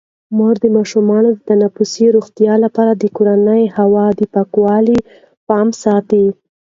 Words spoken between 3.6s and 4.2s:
هوا